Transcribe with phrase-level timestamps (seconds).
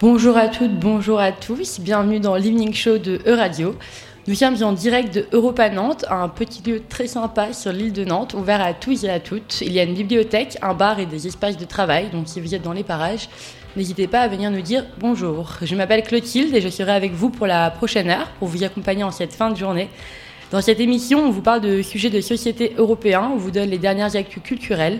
[0.00, 3.74] Bonjour à toutes, bonjour à tous, bienvenue dans l'Evening Show de E-Radio.
[4.28, 8.04] Nous sommes en direct de Europa Nantes, un petit lieu très sympa sur l'île de
[8.04, 9.60] Nantes, ouvert à tous et à toutes.
[9.60, 12.54] Il y a une bibliothèque, un bar et des espaces de travail, donc si vous
[12.54, 13.28] êtes dans les parages,
[13.74, 15.54] n'hésitez pas à venir nous dire bonjour.
[15.62, 19.02] Je m'appelle Clotilde et je serai avec vous pour la prochaine heure pour vous accompagner
[19.02, 19.88] en cette fin de journée.
[20.50, 23.76] Dans cette émission, on vous parle de sujets de société européens, on vous donne les
[23.76, 24.98] dernières actus culturelles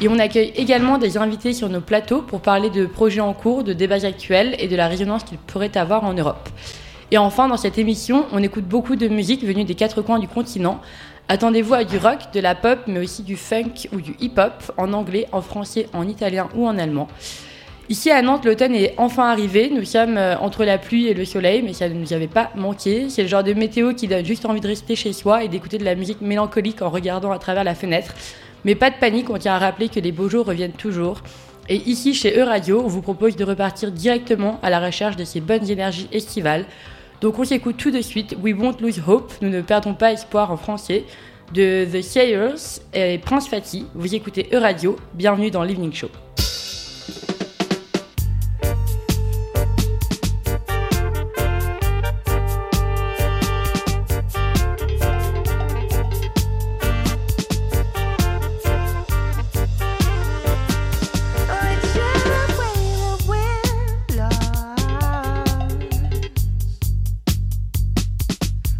[0.00, 3.62] et on accueille également des invités sur nos plateaux pour parler de projets en cours,
[3.62, 6.48] de débats actuels et de la résonance qu'ils pourraient avoir en Europe.
[7.12, 10.26] Et enfin, dans cette émission, on écoute beaucoup de musique venue des quatre coins du
[10.26, 10.80] continent.
[11.28, 14.92] Attendez-vous à du rock, de la pop, mais aussi du funk ou du hip-hop, en
[14.92, 17.06] anglais, en français, en italien ou en allemand.
[17.88, 19.70] Ici à Nantes, l'automne est enfin arrivé.
[19.70, 22.50] Nous sommes euh, entre la pluie et le soleil, mais ça ne nous avait pas
[22.54, 23.08] manqué.
[23.08, 25.78] C'est le genre de météo qui donne juste envie de rester chez soi et d'écouter
[25.78, 28.14] de la musique mélancolique en regardant à travers la fenêtre.
[28.64, 31.22] Mais pas de panique, on tient à rappeler que les beaux jours reviennent toujours.
[31.68, 35.40] Et ici, chez E-Radio, on vous propose de repartir directement à la recherche de ces
[35.40, 36.64] bonnes énergies estivales
[37.20, 40.52] donc on s'écoute tout de suite We Won't Lose Hope, nous ne perdons pas espoir
[40.52, 41.04] en français,
[41.52, 43.86] de The Sayers et Prince Fatih.
[43.94, 46.10] Vous écoutez E-Radio, bienvenue dans l'Evening Show.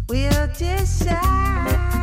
[0.09, 1.98] We'll decide.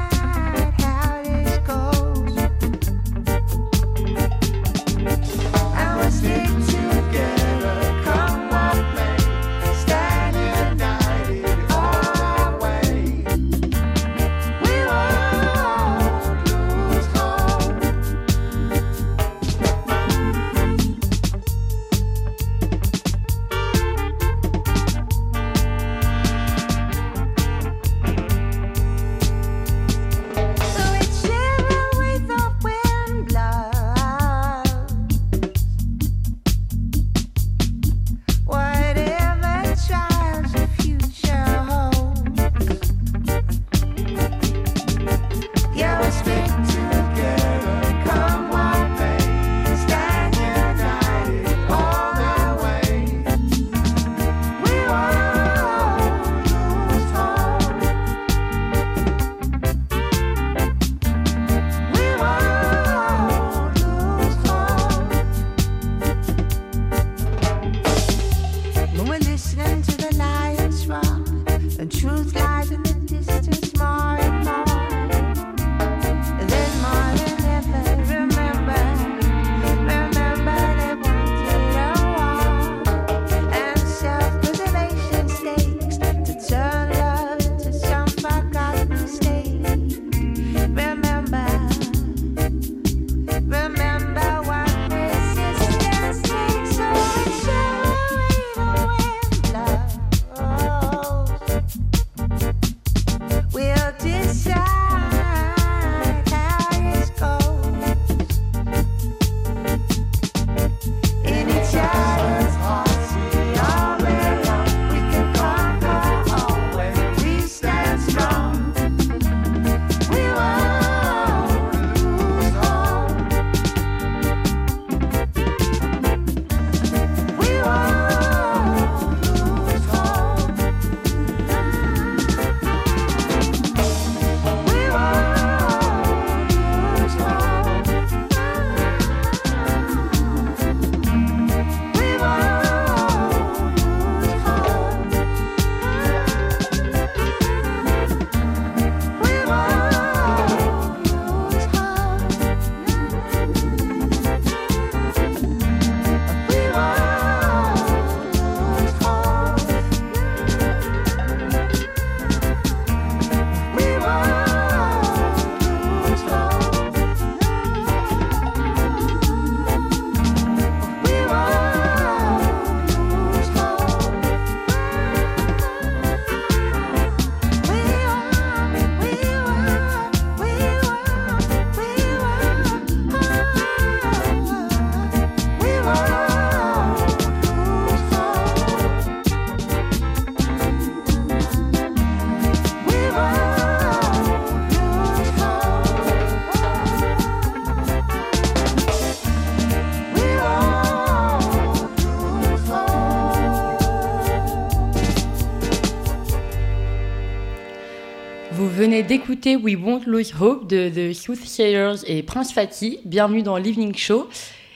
[208.97, 213.01] Venez d'écouter We Won't Lose Hope de The Soothsayers et Prince Fatih.
[213.05, 214.27] Bienvenue dans l'Evening Show.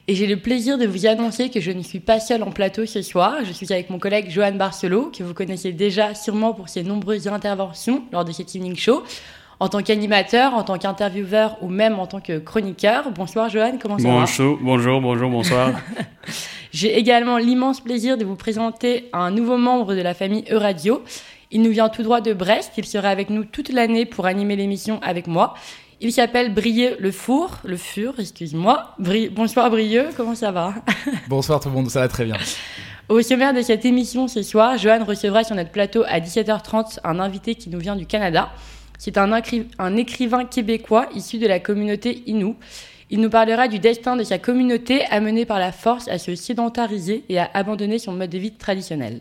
[0.08, 2.84] Et j'ai le plaisir de vous annoncer que je ne suis pas seule en plateau
[2.84, 3.36] ce soir.
[3.46, 7.28] Je suis avec mon collègue Johan Barcelo, que vous connaissez déjà sûrement pour ses nombreuses
[7.28, 9.04] interventions lors de cet Evening Show,
[9.58, 13.12] en tant qu'animateur, en tant qu'intervieweur ou même en tant que chroniqueur.
[13.12, 14.62] Bonsoir Johan, comment ça bonjour, va?
[14.62, 15.80] Bonjour, bonjour, bonsoir.
[16.72, 21.02] j'ai également l'immense plaisir de vous présenter un nouveau membre de la famille Euradio.
[21.52, 22.72] Il nous vient tout droit de Brest.
[22.76, 25.54] Il sera avec nous toute l'année pour animer l'émission avec moi.
[26.00, 28.94] Il s'appelle Brieux le Four, le Fur, excuse-moi.
[29.32, 30.74] Bonsoir Brieux, comment ça va?
[31.28, 32.36] Bonsoir tout le monde, ça va très bien.
[33.08, 37.18] Au sommaire de cette émission ce soir, Johan recevra sur notre plateau à 17h30 un
[37.18, 38.50] invité qui nous vient du Canada.
[38.96, 39.32] C'est un,
[39.78, 42.54] un écrivain québécois issu de la communauté Innu.
[43.10, 47.24] Il nous parlera du destin de sa communauté amenée par la force à se sédentariser
[47.28, 49.20] et à abandonner son mode de vie traditionnel.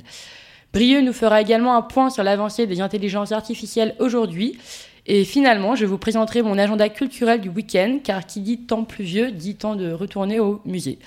[0.71, 4.57] Brieux nous fera également un point sur l'avancée des intelligences artificielles aujourd'hui.
[5.07, 9.31] Et finalement, je vous présenterai mon agenda culturel du week-end, car qui dit temps pluvieux
[9.31, 10.99] dit temps de retourner au musée.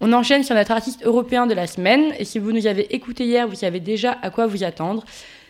[0.00, 3.24] On enchaîne sur notre artiste européen de la semaine, et si vous nous avez écouté
[3.24, 5.04] hier, vous savez déjà à quoi vous attendre.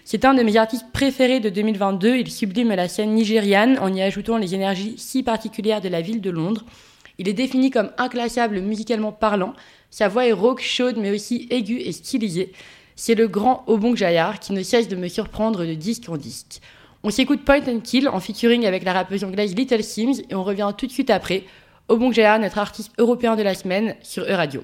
[0.05, 4.00] C'est un de mes artistes préférés de 2022, il sublime la scène nigériane en y
[4.00, 6.64] ajoutant les énergies si particulières de la ville de Londres.
[7.19, 9.52] Il est défini comme inclassable musicalement parlant,
[9.90, 12.52] sa voix est rauque, chaude mais aussi aiguë et stylisée.
[13.04, 16.60] C'est le grand Obong Jayar qui ne cesse de me surprendre de disque en disque.
[17.02, 20.44] On s'écoute Point and Kill en featuring avec la rappeuse anglaise Little Sims et on
[20.44, 21.43] revient tout de suite après.
[21.88, 24.62] Obong Jayar, notre artiste européen de la semaine sur E-Radio.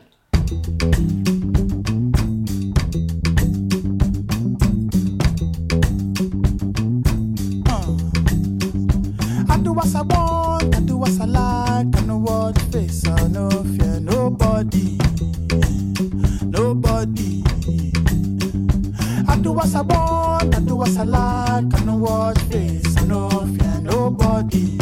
[19.48, 22.96] Know what face, I don't watch this.
[22.98, 24.76] I know fear nobody,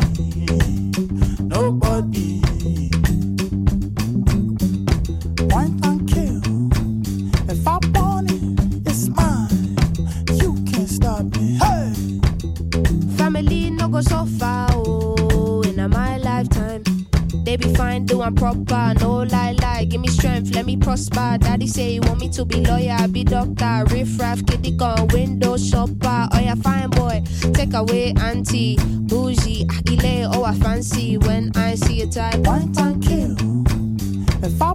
[1.40, 2.40] nobody.
[5.48, 6.40] Point and kill,
[7.48, 9.76] if I want it, it's mine,
[10.40, 11.92] you can't stop me, hey!
[13.16, 16.82] Family no go so far, oh, in my lifetime.
[17.44, 19.35] They be fine, doing proper, no lie.
[19.96, 21.38] Give me strength, let me prosper.
[21.40, 25.56] Daddy say he want me to be lawyer, be doctor, riff raff, kitty gun, window
[25.56, 26.28] shopper.
[26.32, 27.22] Oh yeah, fine boy,
[27.54, 32.36] take away auntie, bougie, akile, oh I fancy when I see a type.
[32.40, 33.36] One time kill.
[34.44, 34.74] If I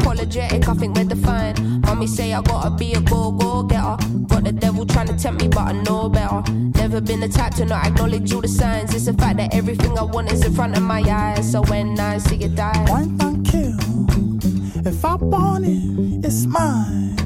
[0.00, 1.60] Apologetic, I think we're defiant.
[1.84, 3.96] Mommy say I gotta be a go go getter.
[4.28, 6.42] Got the devil trying to tempt me, but I know better.
[6.50, 8.94] Never been the type to not acknowledge all the signs.
[8.94, 11.52] It's the fact that everything I want is in front of my eyes.
[11.52, 13.76] So when I see it die, one thing kill.
[14.86, 17.16] If I want it, it's mine.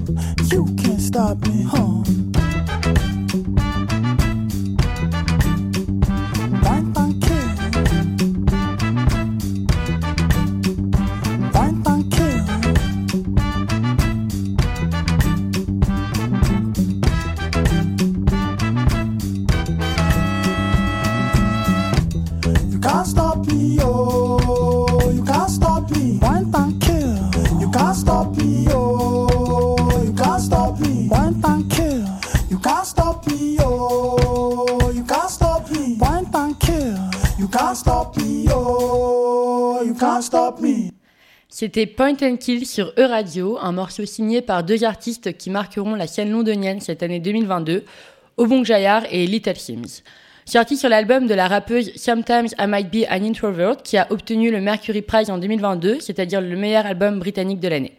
[0.51, 2.24] You can't stop me, huh?
[41.57, 46.09] C'était Point and Kill sur E-Radio, un morceau signé par deux artistes qui marqueront la
[46.09, 47.85] scène londonienne cette année 2022,
[48.39, 50.03] Obong Jayar et Little Sims.
[50.47, 54.51] Sorti sur l'album de la rappeuse Sometimes I Might Be an Introvert, qui a obtenu
[54.51, 57.93] le Mercury Prize en 2022, c'est-à-dire le meilleur album britannique de l'année.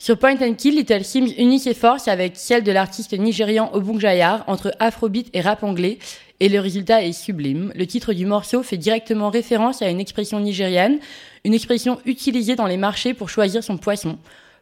[0.00, 4.00] Sur Point and Kill, Little Sims unit ses forces avec celle de l'artiste nigérian Obung
[4.00, 5.98] Jayar entre afrobeat et rap anglais,
[6.40, 7.72] et le résultat est sublime.
[7.74, 10.98] Le titre du morceau fait directement référence à une expression nigériane,
[11.44, 14.18] une expression utilisée dans les marchés pour choisir son poisson.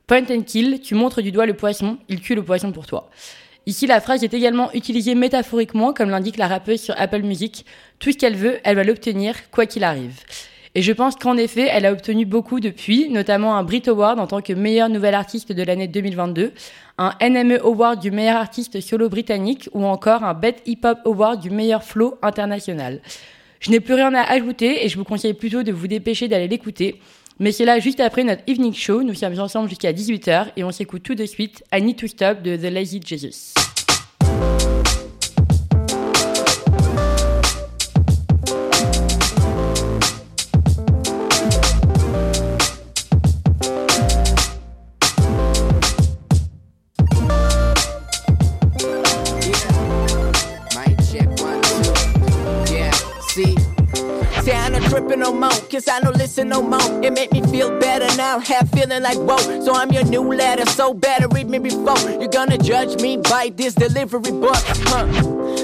[0.07, 3.11] Point and kill, tu montres du doigt le poisson, il tue le poisson pour toi.
[3.67, 7.65] Ici, la phrase est également utilisée métaphoriquement, comme l'indique la rappeuse sur Apple Music.
[7.99, 10.21] Tout ce qu'elle veut, elle va l'obtenir, quoi qu'il arrive.
[10.77, 14.27] Et je pense qu'en effet, elle a obtenu beaucoup depuis, notamment un Brit Award en
[14.27, 16.53] tant que meilleure nouvelle artiste de l'année 2022,
[16.99, 21.41] un NME Award du meilleur artiste solo britannique ou encore un Bet Hip Hop Award
[21.41, 23.01] du meilleur flow international.
[23.61, 26.49] Je n'ai plus rien à ajouter et je vous conseille plutôt de vous dépêcher d'aller
[26.49, 27.01] l'écouter.
[27.39, 29.03] Mais c'est là juste après notre evening show.
[29.03, 32.43] Nous sommes ensemble jusqu'à 18h et on s'écoute tout de suite I Need to Stop
[32.43, 33.55] de The Lazy Jesus.
[55.75, 57.05] Cause I don't listen no more.
[57.05, 59.39] It make me feel better now, have feeling like whoa.
[59.61, 61.99] So I'm your new letter, so better read me before.
[62.11, 64.57] You're gonna judge me by this delivery book,
[64.91, 65.07] huh?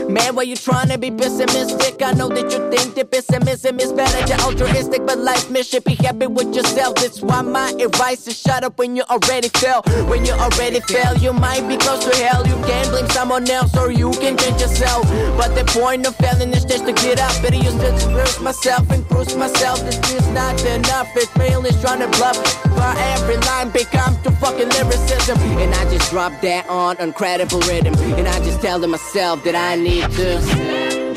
[0.08, 2.02] Man, why you trying to be pessimistic?
[2.02, 5.94] I know that you think that pessimism is better than altruistic, but life mission, be
[5.94, 6.96] happy with yourself.
[6.96, 9.82] That's why my advice is shut up when you already fell.
[10.06, 12.46] When you already fell, you might be close to hell.
[12.46, 15.08] You can blame someone else or you can change yourself.
[15.36, 17.30] But the point of failing is just to get up.
[17.42, 19.80] Better use to disperse myself and bruise myself.
[19.80, 21.08] This is not enough.
[21.16, 22.36] It's really trying to bluff.
[22.62, 25.38] For every line becomes to fucking lyricism.
[25.58, 27.94] And I just drop that on incredible rhythm.
[28.18, 31.10] And I just tell myself that I need to.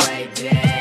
[0.43, 0.72] fucking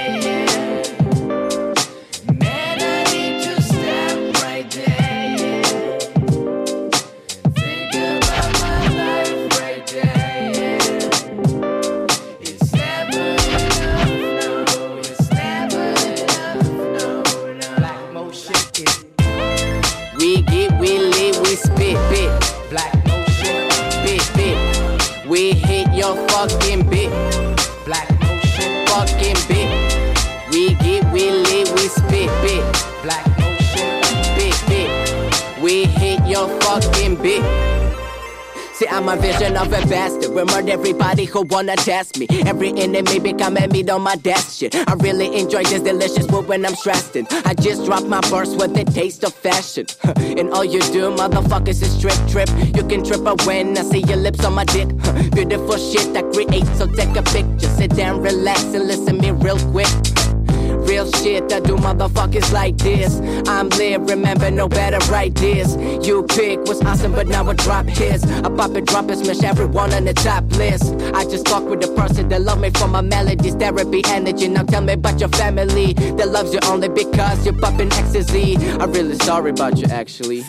[30.53, 32.63] We get willy, we spit bit.
[33.03, 33.89] Black motion,
[34.37, 35.63] bit bit.
[35.63, 37.43] We hit your fucking bit.
[38.75, 40.29] See, I'm a vision of a bastard.
[40.29, 42.27] Remember everybody who wanna test me.
[42.45, 44.75] Every enemy become meat on my desk shit.
[44.75, 47.17] I really enjoy this delicious food when I'm stressed.
[47.17, 47.27] In.
[47.47, 49.87] I just drop my burst with the taste of fashion.
[50.17, 52.51] and all you do, motherfuckers, is trip, trip.
[52.77, 54.89] You can trip a when I see your lips on my dick.
[55.33, 57.71] Beautiful shit I create, so take a picture.
[57.71, 60.12] Sit down, relax, and listen to me real quick.
[60.93, 63.19] Real shit, that do motherfuckers like this.
[63.49, 65.75] I'm lit, remember no better right this.
[66.07, 68.23] You pick was awesome, but now I drop his.
[68.23, 70.93] I pop and drop and smash everyone on the top list.
[71.15, 74.49] I just talk with the person that love me for my melodies, therapy, energy.
[74.49, 78.59] Now tell me about your family that loves you only because you're popping ecstasy.
[78.79, 80.45] I'm really sorry about you, actually.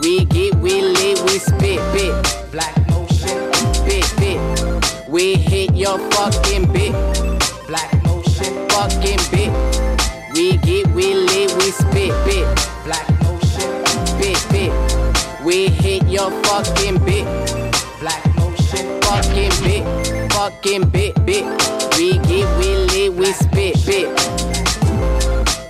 [0.00, 2.50] we get, we live, we spit, bit.
[2.50, 3.50] Black motion,
[3.84, 5.10] bit, bit.
[5.10, 7.29] We hit your fucking bit.
[11.70, 12.46] We spit bit.
[12.84, 13.70] Black motion,
[14.18, 14.72] bit bit.
[15.44, 17.24] We hit your fucking bit.
[18.00, 21.44] Black motion, fucking bit, fucking bit bit.
[21.96, 24.08] We get, we live, we spit bit.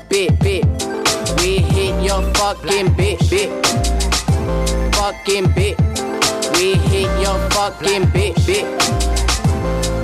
[0.09, 0.65] Bit bit.
[1.39, 3.51] We hit your fucking bit bit.
[4.95, 5.79] Fucking bit.
[6.55, 8.67] We hit your fucking bit bit.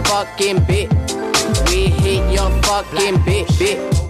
[0.06, 1.06] Fucking bit
[1.70, 4.05] we hit your fucking bit, bit.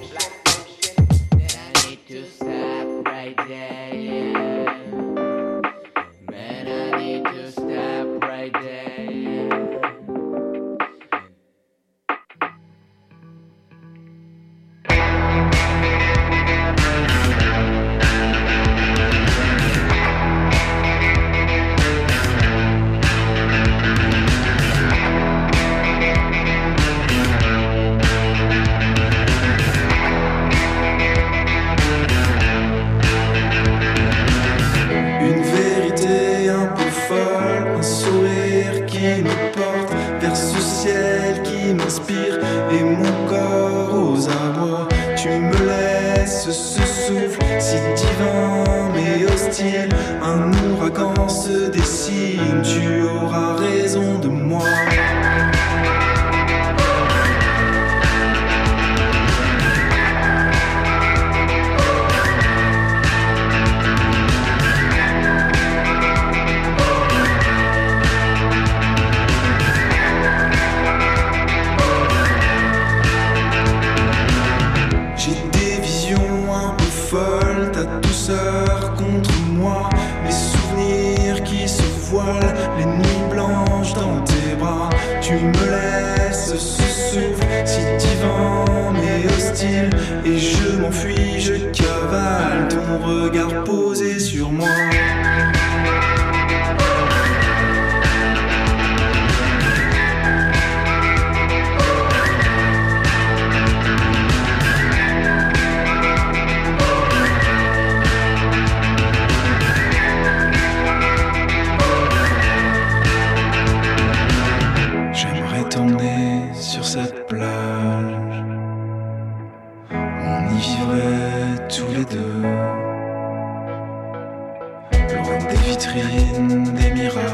[125.67, 127.25] Vitrines, des mirages.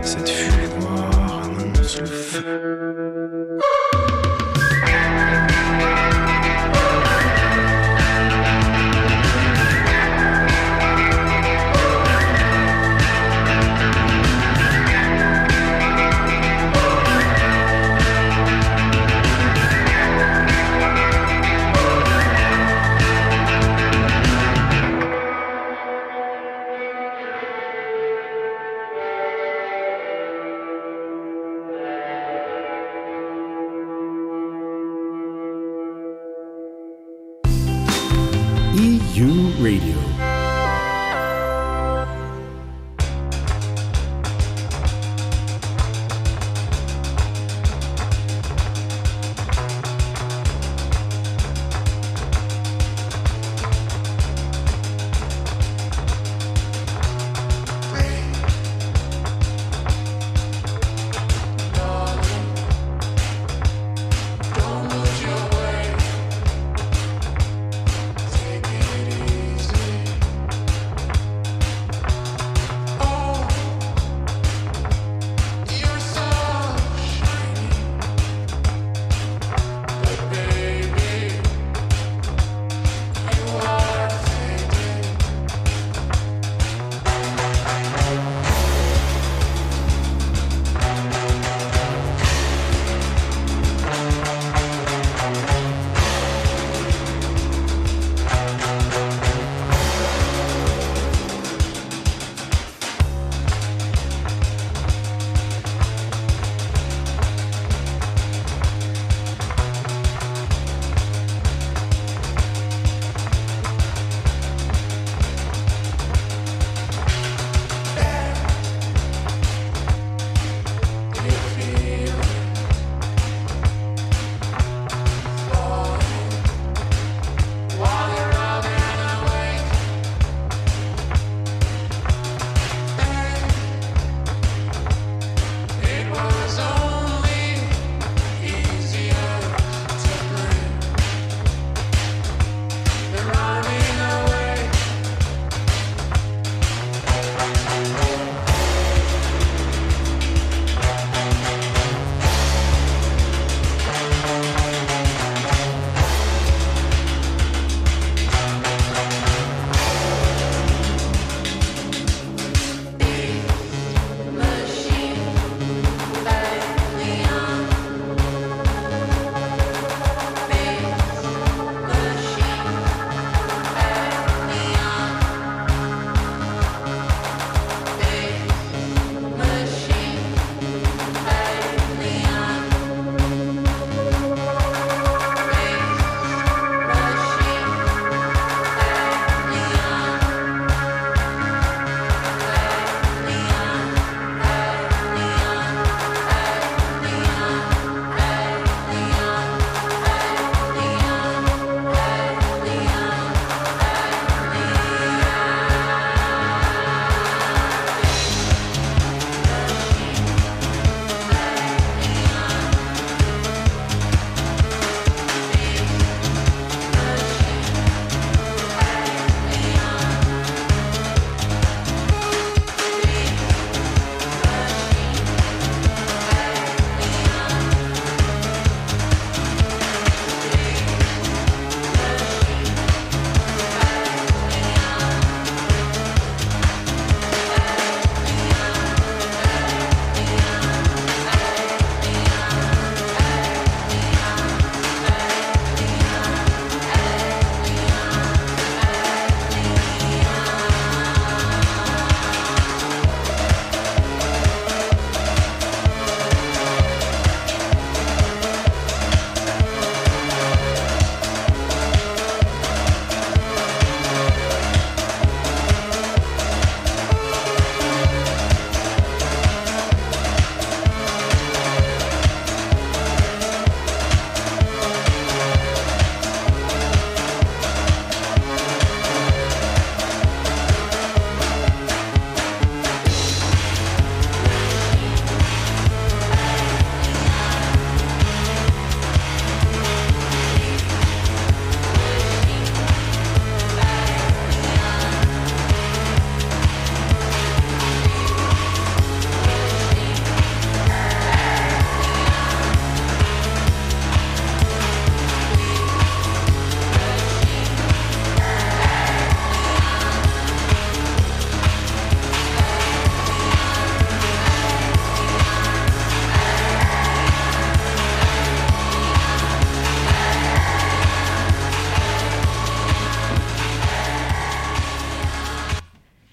[0.00, 2.89] Cette fumée noire annonce le feu.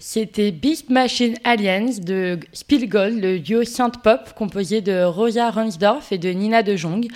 [0.09, 6.29] C'était Beast Machine Aliens de Spielgold, le duo synth-pop composé de Rosa Ransdorf et de
[6.29, 7.09] Nina de Jong.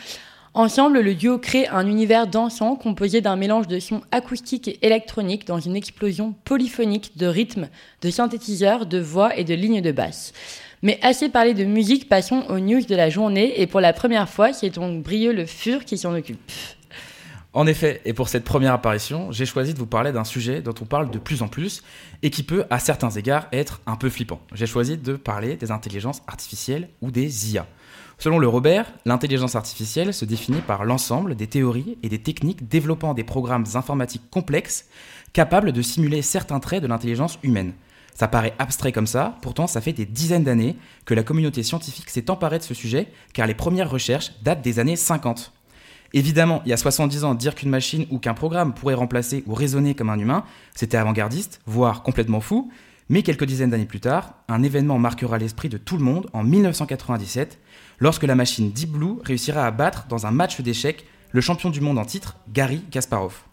[0.53, 5.47] Ensemble, le duo crée un univers dansant composé d'un mélange de sons acoustiques et électroniques
[5.47, 7.69] dans une explosion polyphonique de rythmes,
[8.01, 10.33] de synthétiseurs, de voix et de lignes de basse.
[10.81, 14.27] Mais assez parlé de musique, passons aux news de la journée et pour la première
[14.27, 16.41] fois, c'est donc Brieux le Fur qui s'en occupe.
[17.53, 20.73] En effet, et pour cette première apparition, j'ai choisi de vous parler d'un sujet dont
[20.79, 21.83] on parle de plus en plus
[22.23, 24.39] et qui peut, à certains égards, être un peu flippant.
[24.53, 27.67] J'ai choisi de parler des intelligences artificielles ou des IA.
[28.17, 33.13] Selon le Robert, l'intelligence artificielle se définit par l'ensemble des théories et des techniques développant
[33.13, 34.85] des programmes informatiques complexes
[35.33, 37.73] capables de simuler certains traits de l'intelligence humaine.
[38.13, 42.09] Ça paraît abstrait comme ça, pourtant ça fait des dizaines d'années que la communauté scientifique
[42.09, 45.51] s'est emparée de ce sujet, car les premières recherches datent des années 50.
[46.13, 49.53] Évidemment, il y a 70 ans, dire qu'une machine ou qu'un programme pourrait remplacer ou
[49.53, 50.43] raisonner comme un humain,
[50.75, 52.69] c'était avant-gardiste, voire complètement fou,
[53.07, 56.43] mais quelques dizaines d'années plus tard, un événement marquera l'esprit de tout le monde en
[56.43, 57.59] 1997,
[57.99, 61.79] lorsque la machine Deep Blue réussira à battre dans un match d'échecs le champion du
[61.79, 63.43] monde en titre, Gary Kasparov.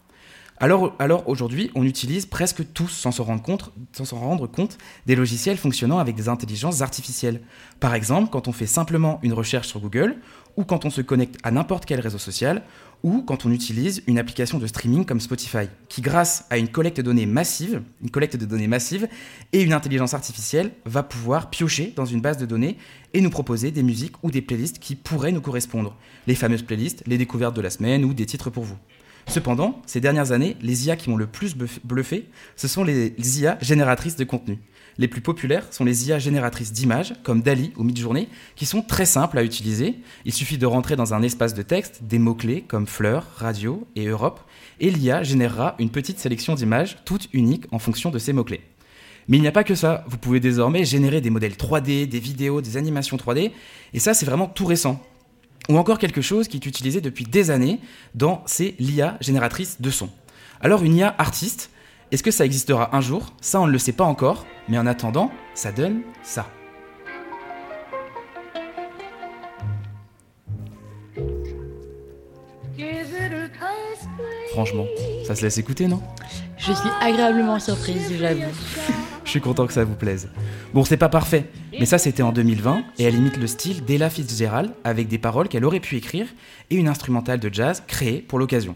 [0.61, 6.27] Alors, aujourd'hui, on utilise presque tous, sans s'en rendre compte, des logiciels fonctionnant avec des
[6.27, 7.39] intelligences artificielles.
[7.79, 10.17] Par exemple, quand on fait simplement une recherche sur Google,
[10.59, 12.63] ou quand on se connecte à n'importe quel réseau social,
[13.01, 16.97] ou quand on utilise une application de streaming comme Spotify, qui grâce à une collecte
[16.97, 19.07] de données massive, une collecte de données massive
[19.53, 22.75] et une intelligence artificielle va pouvoir piocher dans une base de données
[23.13, 25.95] et nous proposer des musiques ou des playlists qui pourraient nous correspondre.
[26.27, 28.77] Les fameuses playlists, les découvertes de la semaine ou des titres pour vous.
[29.29, 33.57] Cependant, ces dernières années, les IA qui m'ont le plus bluffé, ce sont les IA
[33.61, 34.57] génératrices de contenu.
[34.97, 39.05] Les plus populaires sont les IA génératrices d'images, comme Dali ou Midjourney, qui sont très
[39.05, 39.95] simples à utiliser.
[40.25, 44.07] Il suffit de rentrer dans un espace de texte des mots-clés comme fleurs, radio et
[44.07, 44.41] Europe,
[44.81, 48.61] et l'IA générera une petite sélection d'images, toutes uniques en fonction de ces mots-clés.
[49.29, 52.19] Mais il n'y a pas que ça, vous pouvez désormais générer des modèles 3D, des
[52.19, 53.51] vidéos, des animations 3D,
[53.93, 54.99] et ça c'est vraiment tout récent.
[55.69, 57.79] Ou encore quelque chose qui est utilisé depuis des années
[58.15, 60.09] dans ces l'IA génératrice de son.
[60.61, 61.69] Alors une IA artiste,
[62.11, 63.33] est-ce que ça existera un jour?
[63.39, 66.47] Ça on ne le sait pas encore, mais en attendant, ça donne ça.
[74.51, 74.85] Franchement,
[75.25, 76.01] ça se laisse écouter, non?
[76.57, 78.41] Je suis agréablement surprise, j'avoue.
[79.29, 80.27] Je suis content que ça vous plaise.
[80.73, 84.09] Bon, c'est pas parfait, mais ça c'était en 2020 et elle imite le style d'Ella
[84.09, 86.25] Fitzgerald avec des paroles qu'elle aurait pu écrire
[86.71, 88.75] et une instrumentale de jazz créée pour l'occasion.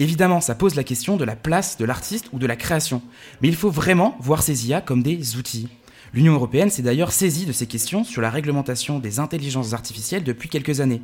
[0.00, 3.00] Évidemment, ça pose la question de la place de l'artiste ou de la création,
[3.40, 5.68] mais il faut vraiment voir ces IA comme des outils.
[6.12, 10.48] L'Union européenne s'est d'ailleurs saisie de ces questions sur la réglementation des intelligences artificielles depuis
[10.48, 11.02] quelques années.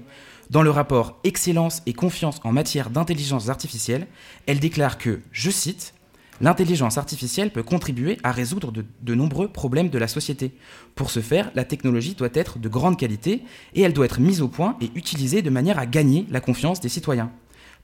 [0.51, 4.09] Dans le rapport Excellence et confiance en matière d'intelligence artificielle,
[4.49, 5.95] elle déclare que, je cite,
[6.43, 10.51] L'intelligence artificielle peut contribuer à résoudre de, nombreux problèmes de la société.
[10.97, 13.43] Pour ce faire, la technologie doit être de grande qualité
[13.77, 16.81] et elle doit être mise au point et utilisée de manière à gagner la confiance
[16.81, 17.31] des citoyens.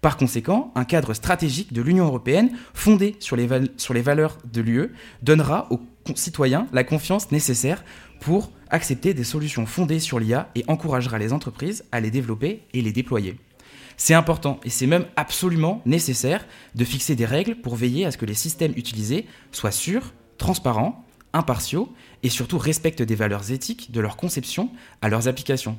[0.00, 4.90] Par conséquent, un cadre stratégique de l'Union européenne fondé sur les valeurs de l'UE
[5.22, 5.80] donnera aux
[6.16, 7.84] citoyens la confiance nécessaire
[8.20, 12.82] pour accepter des solutions fondées sur l'IA et encouragera les entreprises à les développer et
[12.82, 13.38] les déployer.
[14.00, 18.16] C'est important et c'est même absolument nécessaire de fixer des règles pour veiller à ce
[18.16, 24.00] que les systèmes utilisés soient sûrs, transparents, impartiaux et surtout respectent des valeurs éthiques de
[24.00, 24.70] leur conception
[25.02, 25.76] à leurs applications.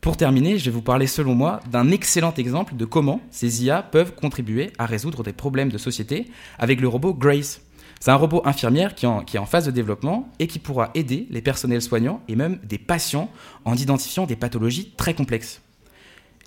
[0.00, 3.82] Pour terminer, je vais vous parler selon moi d'un excellent exemple de comment ces IA
[3.82, 7.60] peuvent contribuer à résoudre des problèmes de société avec le robot Grace.
[7.98, 11.42] C'est un robot infirmière qui, est en phase de développement et qui pourra aider les
[11.42, 13.28] personnels soignants et même des patients
[13.64, 15.60] en identifiant des pathologies très complexes.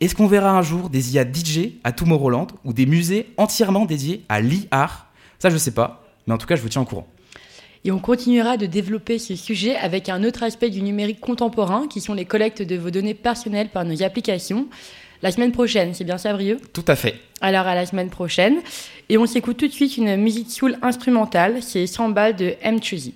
[0.03, 4.25] Est-ce qu'on verra un jour des IA DJ à Tomorrowland ou des musées entièrement dédiés
[4.27, 4.89] à l'IA
[5.39, 7.07] Ça, je sais pas, mais en tout cas, je vous tiens au courant.
[7.85, 12.01] Et on continuera de développer ce sujet avec un autre aspect du numérique contemporain, qui
[12.01, 14.67] sont les collectes de vos données personnelles par nos applications.
[15.21, 16.59] La semaine prochaine, c'est bien ça, Brieux?
[16.73, 17.21] Tout à fait.
[17.39, 18.57] Alors, à la semaine prochaine.
[19.07, 22.83] Et on s'écoute tout de suite une musique soul instrumentale, c'est 100 balles de M.
[22.83, 23.13] Chuzy.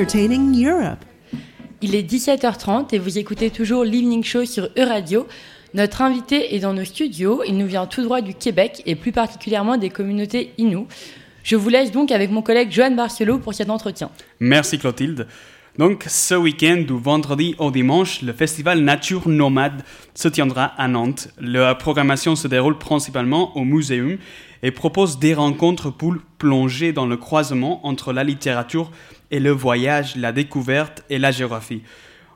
[0.00, 1.04] Entertaining Europe.
[1.82, 5.26] Il est 17h30 et vous écoutez toujours l'Evening Show sur Euradio.
[5.74, 7.42] Notre invité est dans nos studios.
[7.46, 10.86] Il nous vient tout droit du Québec et plus particulièrement des communautés Innu.
[11.42, 14.10] Je vous laisse donc avec mon collègue Johan Barcelo pour cet entretien.
[14.38, 15.26] Merci Clotilde.
[15.76, 19.82] Donc, ce week-end, du vendredi au dimanche, le festival Nature Nomade
[20.14, 21.28] se tiendra à Nantes.
[21.38, 24.16] La programmation se déroule principalement au muséum
[24.62, 28.90] et propose des rencontres pour plonger dans le croisement entre la littérature
[29.30, 31.82] et le voyage, la découverte et la géographie.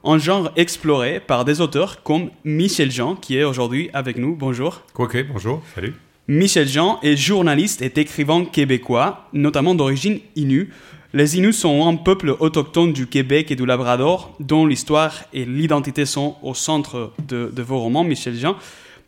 [0.04, 4.36] Un genre exploré par des auteurs comme Michel Jean, qui est aujourd'hui avec nous.
[4.36, 4.82] Bonjour.
[4.96, 5.94] Ok, bonjour, salut.
[6.28, 10.70] Michel Jean est journaliste et écrivain québécois, notamment d'origine Innu.
[11.12, 16.06] Les Inuits sont un peuple autochtone du Québec et du Labrador, dont l'histoire et l'identité
[16.06, 18.56] sont au centre de, de vos romans, Michel Jean.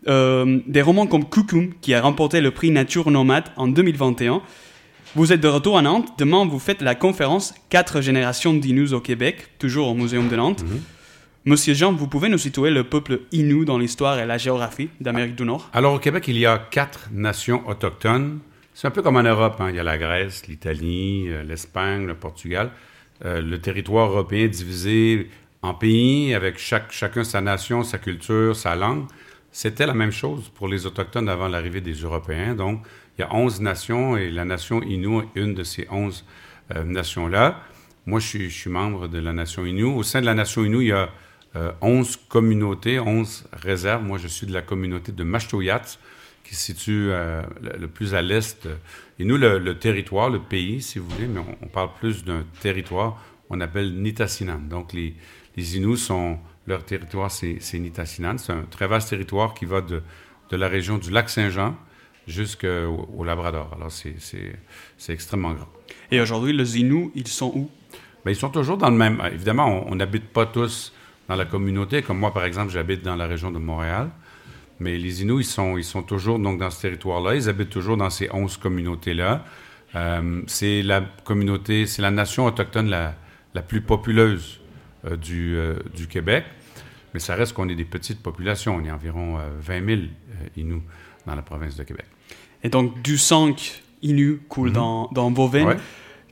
[0.09, 4.40] Euh, des romans comme Coucoum, qui a remporté le prix Nature Nomade en 2021.
[5.16, 6.11] Vous êtes de retour à Nantes.
[6.18, 10.62] Demain, vous faites la conférence 4 générations d'Inuits au Québec, toujours au Muséum de Nantes.
[11.46, 15.35] Monsieur Jean, vous pouvez nous situer le peuple Innu dans l'histoire et la géographie d'Amérique
[15.35, 15.70] du Nord?
[15.72, 18.40] Alors, au Québec, il y a quatre nations autochtones.
[18.74, 19.57] C'est un peu comme en Europe.
[19.59, 19.70] hein.
[19.70, 22.70] Il y a la Grèce, l'Italie, euh, l'Espagne, le Portugal.
[23.24, 25.31] Euh, le territoire européen divisé
[25.62, 29.07] en pays, avec chaque, chacun sa nation, sa culture, sa langue.
[29.50, 32.55] C'était la même chose pour les Autochtones avant l'arrivée des Européens.
[32.55, 32.83] Donc,
[33.18, 36.24] il y a 11 nations et la nation Innu est une de ces 11
[36.74, 37.62] euh, nations-là.
[38.05, 39.85] Moi, je suis, je suis membre de la nation Innu.
[39.85, 41.09] Au sein de la nation Innu, il y a
[41.57, 44.02] euh, 11 communautés, 11 réserves.
[44.02, 45.98] Moi, je suis de la communauté de Mashtoyats,
[46.44, 48.68] qui se situe euh, le, plus à l'est.
[49.18, 52.44] Et nous, le, le territoire, le pays, si vous voulez, mais on, parle plus d'un
[52.61, 53.22] territoire.
[53.48, 54.59] on appelle Nitassinan.
[54.59, 55.14] Donc, les,
[55.57, 58.37] les sont, leur territoire, c'est Nitassinan.
[58.37, 60.02] C'est un très vaste territoire qui va de,
[60.50, 61.74] de la région du lac Saint-Jean
[62.27, 63.71] jusqu'au au Labrador.
[63.77, 64.15] Alors, c'est-
[65.09, 65.69] extrêmement grand.
[66.11, 67.71] Et aujourd'hui, les Inuits, ils sont où?
[68.25, 69.23] Mais ils sont toujours dans le même.
[69.33, 70.93] Évidemment, on n'habite pas tous
[71.29, 72.03] dans la communauté.
[72.03, 74.11] Comme moi, par exemple, j'habite dans la région de Montréal.
[74.81, 77.35] Mais les Inuits, ils sont, ils sont toujours donc, dans ce territoire-là.
[77.37, 79.44] Ils habitent toujours dans ces 11 communautés-là.
[79.94, 83.15] Euh, c'est la communauté, c'est la nation autochtone la,
[83.55, 84.61] la plus populeuse
[85.07, 86.44] euh, du, euh, du Québec.
[87.15, 88.77] Mais ça reste qu'on est des petites populations.
[88.77, 90.83] On est environ euh, 20 000 euh, Inuits
[91.27, 92.05] dans la province de Québec.
[92.67, 93.54] Et donc, du sang
[94.02, 94.75] Inuit coule Mhm.
[94.75, 95.69] dans, dans vos veines.
[95.69, 95.77] Ouais.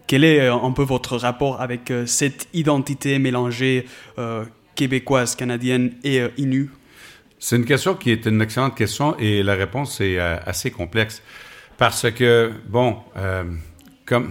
[0.09, 3.87] Quel est euh, un peu votre rapport avec euh, cette identité mélangée
[4.19, 6.71] euh, québécoise, canadienne et euh, Inuit
[7.39, 11.23] C'est une question qui est une excellente question et la réponse est assez complexe.
[11.79, 12.97] Parce que, bon,
[14.07, 14.31] comme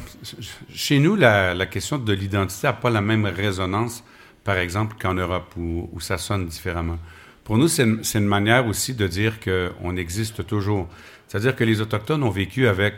[0.74, 4.04] chez nous, la, la question de l'identité n'a pas la même résonance,
[4.44, 6.98] par exemple, qu'en Europe, où, où ça sonne différemment.
[7.44, 10.88] Pour nous, c'est une, c'est une manière aussi de dire qu'on existe toujours.
[11.34, 12.94] C'est-à-dire que les Autochtones ont vécu avec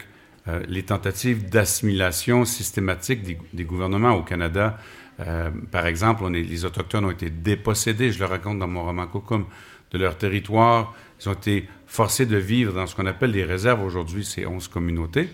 [0.49, 3.23] euh, les tentatives d'assimilation systématique
[3.53, 4.77] des, gouvernements au Canada.
[5.21, 9.45] Euh, par exemple, les Autochtones ont été dépossédés, je le raconte dans mon roman Kokum,
[9.91, 10.93] de leur territoire.
[11.21, 14.67] Ils ont été forcés de vivre dans ce qu'on appelle les réserves aujourd'hui, ces 11
[14.67, 15.29] communautés,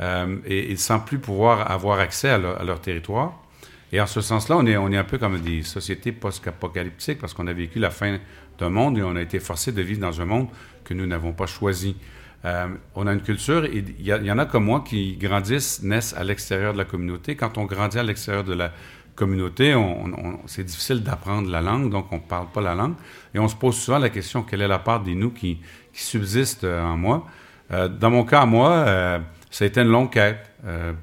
[0.00, 3.42] euh, et, et sans plus pouvoir avoir accès à leur, territoire.
[3.90, 7.32] Et en ce sens-là, on est, on est un peu comme des sociétés post-apocalyptiques parce
[7.32, 8.18] qu'on a vécu la fin
[8.58, 10.48] d'un monde et on a été forcés de vivre dans un monde
[10.84, 11.96] que nous n'avons pas choisi.
[12.44, 16.24] Euh, on a une culture, il y, en a comme moi qui grandissent, naissent à
[16.24, 17.36] l'extérieur de la communauté.
[17.36, 18.70] Quand on grandit à l'extérieur de la
[19.14, 19.74] communauté,
[20.46, 22.94] c'est difficile d'apprendre la langue, donc on ne parle pas la langue.
[23.34, 25.60] Et on se pose souvent la question, quelle est la part des nous qui,
[25.92, 27.26] subsiste euh, en moi?
[27.72, 28.84] Euh, dans mon cas, moi,
[29.50, 30.50] ça a été une longue quête,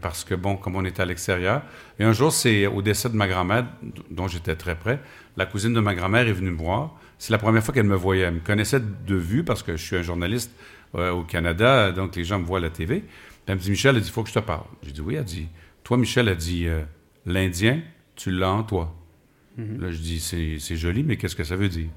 [0.01, 1.63] parce que, bon, comme on était à l'extérieur,
[1.97, 3.65] et un jour, c'est au décès de ma grand-mère,
[4.11, 4.99] dont j'étais très près,
[5.37, 6.91] la cousine de ma grand-mère est venue me voir.
[7.17, 8.23] C'est la première fois qu'elle me voyait.
[8.23, 10.51] Elle me connaissait de vue, parce que je suis un journaliste
[10.95, 13.03] euh, au Canada, donc les gens me voient à la TV.
[13.47, 14.65] Elle me dit, Michel, elle dit, il faut que je te parle.
[14.83, 15.47] J'ai dit, oui, elle dit,
[15.83, 16.83] toi, Michel, elle dit, euh,
[17.25, 17.81] l'Indien,
[18.15, 18.95] tu l'as en toi.
[19.57, 21.89] Là, je dis, c'est c'est joli, mais qu'est-ce que ça veut dire?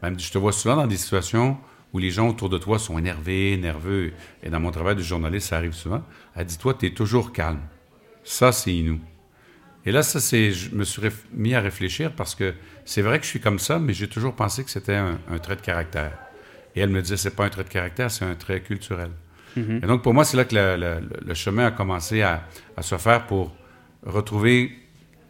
[0.00, 1.58] Ben, Elle me dit, je te vois souvent dans des situations
[1.92, 4.12] où les gens autour de toi sont énervés, nerveux,
[4.42, 6.02] et dans mon travail de journaliste, ça arrive souvent.
[6.34, 7.60] Elle dit, toi, tu es toujours calme.
[8.24, 9.00] Ça, c'est Inou.
[9.84, 13.24] Et là, ça, c'est, je me suis mis à réfléchir parce que c'est vrai que
[13.24, 16.16] je suis comme ça, mais j'ai toujours pensé que c'était un, un trait de caractère.
[16.74, 19.10] Et elle me disait, c'est pas un trait de caractère, c'est un trait culturel.
[19.82, 22.46] Et donc, pour moi, c'est là que le, le- le chemin a commencé à,
[22.76, 23.54] à se faire pour
[24.04, 24.72] retrouver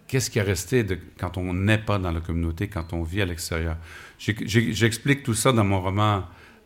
[0.07, 3.23] qu'est-ce qui est resté de, quand on n'est pas dans la communauté, quand on vit
[3.23, 3.77] à l'extérieur.
[4.19, 6.25] J'explique tout ça dans mon roman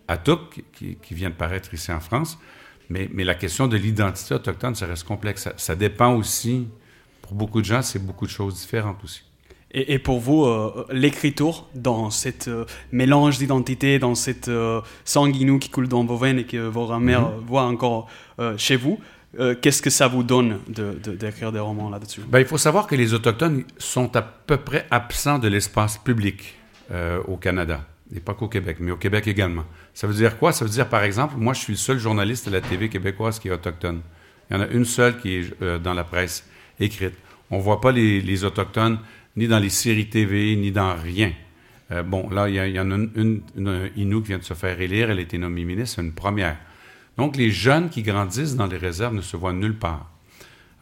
[0.08, 2.38] Atouk, qui, qui vient de paraître ici en France.
[2.90, 5.42] Mais, mais la question de l'identité autochtone, ça reste complexe.
[5.44, 6.68] Ça, ça dépend aussi,
[7.22, 9.22] pour beaucoup de gens, c'est beaucoup de choses différentes aussi.
[9.76, 15.30] Et, et pour vous, euh, l'écriture dans cette euh, mélange d'identité, dans cette euh, sang
[15.30, 17.44] qui coule dans vos veines et que vos grand-mères Mhm.
[17.46, 18.08] voient encore
[18.56, 18.98] chez vous,
[19.38, 22.22] euh, qu'est-ce que ça vous donne de- de- d'écrire des romans là-dessus?
[22.26, 26.54] Ben, il faut savoir que les Autochtones sont à peu près absents de l'espace public
[26.90, 27.84] euh, au Canada.
[28.14, 29.64] Et pas qu'au Québec, mais au Québec également.
[29.92, 30.52] Ça veut dire quoi?
[30.52, 33.38] Ça veut dire, par exemple, moi, je suis le seul journaliste de la TV québécoise
[33.40, 34.00] qui est autochtone.
[34.48, 36.44] Il y en a une seule qui est euh, dans la presse
[36.78, 37.14] écrite.
[37.50, 38.98] On ne voit pas les, les Autochtones
[39.36, 41.32] ni dans les séries TV, ni dans rien.
[41.92, 44.80] Euh, bon, là, il y, en a une, une, Inou qui vient de se faire
[44.80, 45.10] élire.
[45.10, 45.96] Elle a été nommée ministre.
[45.96, 46.56] C'est une première.
[47.16, 50.10] Donc, les jeunes qui grandissent dans les réserves ne se voient nulle part.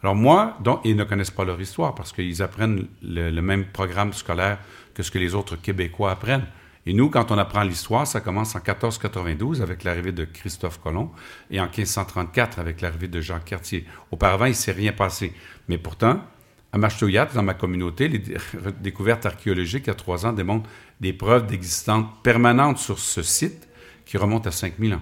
[0.01, 4.13] Alors moi, ils ne connaissent pas leur histoire parce qu'ils apprennent le, le même programme
[4.13, 4.59] scolaire
[4.93, 6.45] que ce que les autres Québécois apprennent.
[6.85, 11.11] Et nous, quand on apprend l'histoire, ça commence en 1492 avec l'arrivée de Christophe Colomb
[11.49, 13.85] et en 1534 avec l'arrivée de Jean Cartier.
[14.11, 15.33] Auparavant, il ne s'est rien passé.
[15.67, 16.21] Mais pourtant,
[16.75, 18.37] à Machtoyat, dans ma communauté, les dé-
[18.81, 20.69] découvertes archéologiques il y a trois ans démontrent
[20.99, 23.69] des preuves d'existence permanente sur ce site
[24.05, 25.01] qui remontent à 5000 ans.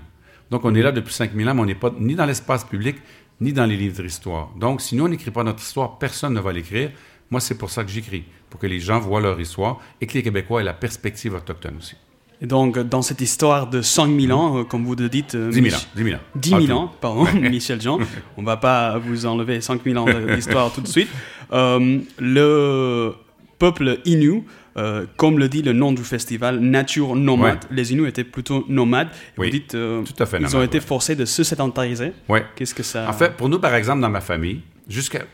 [0.52, 2.98] Donc, on est là depuis 5000 ans, mais on n'est pas ni dans l'espace public,
[3.42, 4.52] ni dans les livres d'histoire.
[4.56, 6.92] Donc, si nous, on n'écrit pas notre histoire, personne ne va l'écrire.
[7.32, 10.14] Moi, c'est pour ça que j'écris, pour que les gens voient leur histoire et que
[10.14, 11.96] les Québécois aient la perspective autochtone aussi.
[12.44, 15.34] Et donc, dans cette histoire de 5000 ans, euh, comme vous le dites...
[15.34, 15.80] euh, 10 000 ans.
[15.80, 16.20] Mich- 10 000 ans.
[16.36, 18.00] 10 000 Ah, ans, pardon, Michel Jean.
[18.36, 21.10] On va pas vous enlever 5 000 ans d'histoire tout de suite.
[21.52, 23.14] Euh, le
[23.60, 24.44] peuple Innu,
[24.76, 27.66] euh, comme le dit le nom du festival, nature nomade.
[27.70, 27.76] Ouais.
[27.76, 29.10] Les Inuits étaient plutôt nomades.
[29.38, 30.84] Oui, vous dites, euh, tout à fait ils ont été ouais.
[30.84, 32.14] forcés de se sédentariser.
[32.28, 32.44] Ouais.
[32.56, 33.08] Qu'est-ce que ça...
[33.08, 35.26] En fait, pour nous, par exemple, dans ma famille, jusqu'à.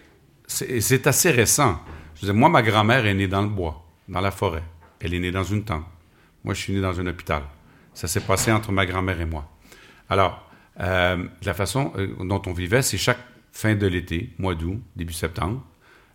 [0.45, 1.79] C'est assez récent.
[2.19, 4.63] Je dire, moi, ma grand-mère est née dans le bois, dans la forêt.
[4.99, 5.85] Elle est née dans une tente.
[6.43, 7.43] Moi, je suis né dans un hôpital.
[7.93, 9.49] Ça s'est passé entre ma grand-mère et moi.
[10.09, 13.19] Alors, euh, la façon euh, dont on vivait, c'est chaque
[13.51, 15.63] fin de l'été, mois d'août, début septembre,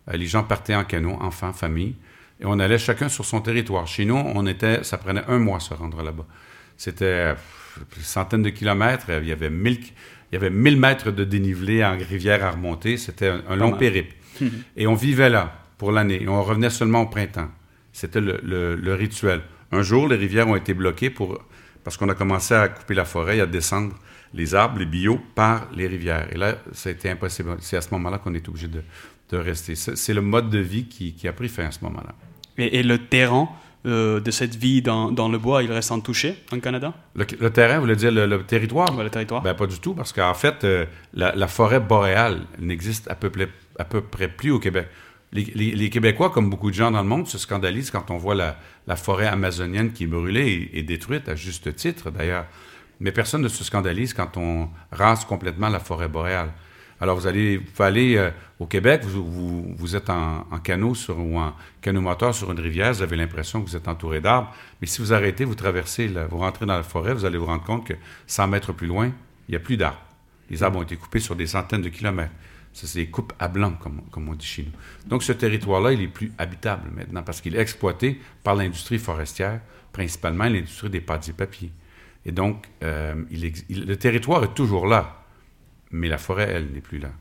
[0.07, 1.95] Euh, les gens partaient en canot, enfants, famille,
[2.39, 3.87] et on allait chacun sur son territoire.
[3.87, 6.25] Chez nous, on était, ça prenait un mois se rendre là-bas.
[6.77, 7.33] C'était
[8.01, 9.07] centaines de kilomètres.
[9.21, 9.87] Il y avait 1000, il
[10.33, 12.97] y avait 1000 mètres de dénivelé en rivière à remonter.
[12.97, 13.79] C'était un, un long mal.
[13.79, 14.15] périple.
[14.77, 16.21] Et on vivait là pour l'année.
[16.23, 17.49] Et on revenait seulement au printemps.
[17.93, 19.41] C'était le, le- le rituel.
[19.71, 21.39] Un jour, les rivières ont été bloquées pour,
[21.83, 23.93] parce qu'on a commencé à couper la forêt et à descendre
[24.33, 26.27] les arbres, les bio, par les rivières.
[26.31, 27.55] Et là, ça a été impossible.
[27.59, 28.81] C'est à ce moment-là qu'on est obligé de,
[29.31, 29.75] de rester.
[29.75, 32.13] C'est le mode de vie qui, qui a pris fin à ce moment-là.
[32.57, 33.49] Et, et le terrain
[33.85, 36.93] euh, de cette vie dans, dans le bois, il reste intouché en Canada?
[37.15, 38.95] Le, le terrain, vous voulez dire le, le territoire?
[38.97, 42.41] Ouais, Le territoire Ben, pas du tout, parce qu'en fait, euh, la, la forêt boréale
[42.59, 43.47] n'existe à peu, près,
[43.77, 44.87] à peu près plus au Québec.
[45.33, 48.95] Les, Québécois, comme beaucoup de gens dans le monde, se scandalisent quand on voit la,
[48.95, 52.45] forêt amazonienne qui est brûlée et, détruite, à juste titre d'ailleurs.
[53.01, 56.51] Mais personne ne se scandalise quand on rase complètement la forêt boréale.
[57.01, 57.61] Alors, vous allez,
[58.15, 62.59] euh, au Québec, vous, vous, êtes en, canot sur, ou en canot moteur sur une
[62.59, 64.53] rivière, vous avez l'impression que vous êtes entouré d'arbres.
[64.79, 67.65] Mais si vous arrêtez, vous traversez, vous rentrez dans la forêt, vous allez vous rendre
[67.65, 67.93] compte que
[68.27, 69.11] 100 mètres plus loin,
[69.49, 69.99] il n'y a plus d'arbres.
[70.49, 72.31] Les arbres ont été coupés sur des centaines de kilomètres.
[72.75, 75.07] Ça, c'est des coupes à blanc, comme, on dit chez nous.
[75.07, 79.61] Donc, ce territoire-là, il est plus habitable maintenant parce qu'il est exploité par l'industrie forestière,
[79.93, 81.71] principalement l'industrie des pâtes et papiers.
[82.25, 83.15] Et donc, euh,
[83.69, 85.23] le territoire est toujours là,
[85.91, 87.11] mais la forêt, elle, n'est plus là.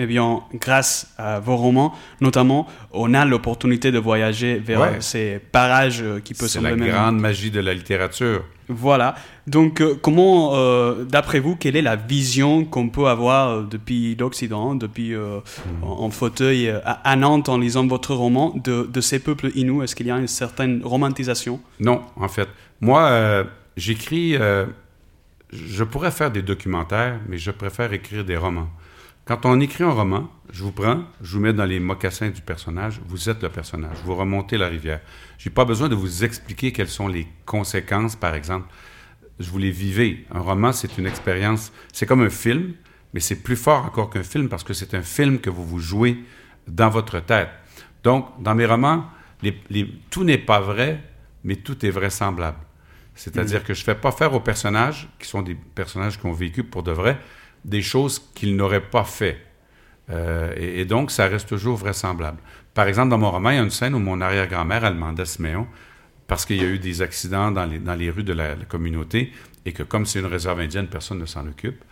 [0.00, 5.00] Eh bien, grâce à vos romans, notamment, on a l'opportunité de voyager vers Ouais.
[5.00, 8.44] ces parages euh, qui peuvent C'est sembler la même- grande magie de la littérature.
[8.68, 9.16] Voilà.
[9.48, 14.74] Donc, euh, comment, euh, d'après vous, quelle est la vision qu'on peut avoir depuis l'Occident,
[14.76, 15.40] depuis euh,
[15.82, 19.96] en, en fauteuil à, Nantes en lisant votre roman, de, de ces peuples inuits Est-ce
[19.96, 21.60] qu'il y a une certaine romantisation?
[21.80, 22.48] Non, en fait.
[22.80, 23.44] Moi, euh,
[23.76, 24.36] j'écris.
[25.52, 28.68] je pourrais faire des documentaires, mais je préfère écrire des romans.
[29.28, 32.40] Quand on écrit un roman, je vous prends, je vous mets dans les mocassins du
[32.40, 35.02] personnage, vous êtes le personnage, vous remontez la rivière.
[35.36, 38.68] J'ai pas besoin de vous expliquer quelles sont les conséquences, par exemple.
[39.38, 40.24] Je vous les vivez.
[40.30, 42.72] Un roman, c'est une expérience, c'est comme un film,
[43.12, 45.78] mais c'est plus fort encore qu'un film parce que c'est un film que vous vous
[45.78, 46.24] jouez
[46.66, 47.50] dans votre tête.
[48.04, 49.04] Donc, dans mes romans,
[49.42, 51.02] les- les- tout n'est pas vrai,
[51.44, 52.60] mais tout est vraisemblable.
[53.14, 56.32] C'est-à-dire que je ne fais pas faire aux personnages, qui sont des personnages qui ont
[56.32, 57.18] vécu pour de vrai,
[57.64, 59.38] des choses qu'ils n'auraient pas fait.
[60.10, 62.38] Euh, et, donc, ça reste toujours vraisemblable.
[62.74, 65.22] Par exemple, dans mon roman, il y a une scène où mon arrière-grand-mère, elle demandait
[65.22, 65.66] à Siméon,
[66.26, 68.64] parce qu'il y a eu des accidents dans les, dans les rues de la, la
[68.64, 69.32] communauté,
[69.64, 71.82] et que comme c'est une réserve indienne, personne ne s'en occupe,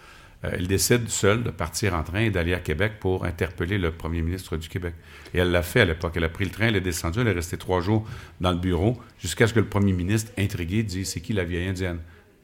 [0.44, 3.90] euh, elle décide seule de partir en train et d'aller à Québec pour interpeller le
[3.92, 4.94] premier ministre du Québec.
[5.34, 6.12] Et elle l'a fait à l'époque.
[6.16, 8.06] Elle a pris le train, elle est descendue, elle est restée trois jours
[8.40, 11.68] dans le bureau, jusqu'à ce que le premier ministre, intrigué, dise C'est qui la vieille
[11.68, 12.00] indienne?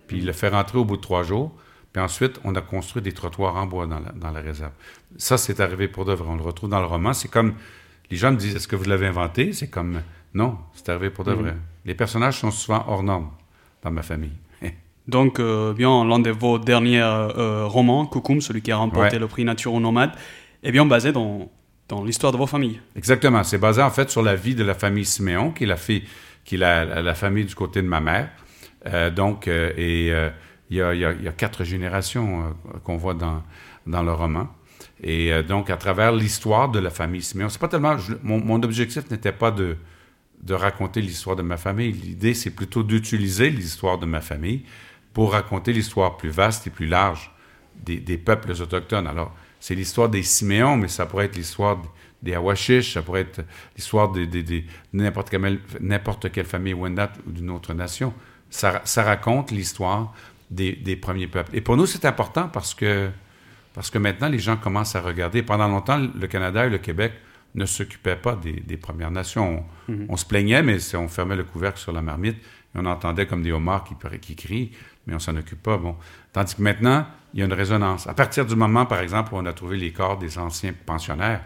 [0.07, 1.55] Puis il le fait rentrer au bout de trois jours.
[1.93, 4.73] Puis ensuite, on a construit des trottoirs en bois dans la, dans la réserve.
[5.17, 6.29] Ça, c'est arrivé pour de vrai.
[6.31, 7.13] On le retrouve dans le roman.
[7.13, 7.55] C'est comme.
[8.11, 9.53] Les gens me disent Est-ce que vous l'avez inventé?
[9.53, 10.01] C'est comme.
[10.35, 11.55] Non, c'est arrivé pour de vrai.
[11.85, 13.31] Les personnages sont souvent hors normes
[13.83, 14.33] dans ma famille.
[15.09, 19.19] Donc, euh, bien, l'un de vos derniers euh, romans, Koukoum, celui qui a remporté Ouais.
[19.19, 20.13] le prix Nature Nomade,
[20.63, 21.51] est bien basé dans,
[21.89, 22.81] dans l'histoire de vos familles.
[22.97, 23.43] Exactement.
[23.45, 26.05] C'est basé en fait sur la vie de la famille Siméon, qui est la, fille,
[26.45, 28.31] qui est la, famille du côté de ma mère.
[28.87, 30.31] Euh, donc, euh, et euh,
[30.81, 33.43] il y, a, quatre générations euh, qu'on voit dans,
[33.87, 34.49] dans le roman.
[35.03, 37.97] Et euh, donc, à travers l'histoire de la famille Siméon, c'est pas tellement.
[38.23, 39.77] mon, objectif n'était pas de,
[40.43, 41.93] de raconter l'histoire de ma famille.
[41.93, 44.65] L'idée, c'est plutôt d'utiliser l'histoire de ma famille
[45.13, 47.31] pour raconter l'histoire plus vaste et plus large
[47.85, 49.07] des, des peuples autochtones.
[49.07, 51.81] Alors, c'est l'histoire des Siméons, mais ça pourrait être l'histoire
[52.23, 53.45] des Awashish, ça pourrait être
[53.77, 54.27] l'histoire de,
[54.93, 58.15] n'importe quelle, n'importe quelle famille Wendat ou d'une autre nation.
[58.51, 60.13] Ça raconte l'histoire
[60.53, 61.57] des, des premiers peuples.
[61.57, 63.11] Et pour nous, c'est important parce que,
[63.75, 65.43] parce que maintenant, les gens commencent à regarder.
[65.43, 67.13] Pendant longtemps, le Canada et le Québec
[67.55, 69.65] ne s'occupaient pas des, des Premières Nations.
[69.89, 73.27] On, on se plaignait, mais on fermait le couvercle sur la marmite et on entendait
[73.27, 74.73] comme des homards qui, qui crient,
[75.07, 75.77] mais on s'en occupe pas.
[75.77, 75.97] Bon.
[76.33, 78.07] Tandis que maintenant, il y a une résonance.
[78.07, 81.43] À partir du moment, par exemple, où on a trouvé les corps des anciens pensionnaires,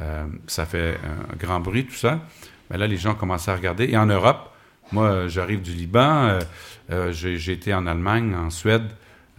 [0.00, 0.98] euh, ça fait
[1.32, 2.20] un grand bruit, tout ça.
[2.70, 3.88] Mais là, les gens commencent à regarder.
[3.90, 4.50] Et en Europe,
[4.92, 6.40] moi, euh, j'arrive du Liban, euh,
[6.90, 8.90] euh, j'ai été en Allemagne, en Suède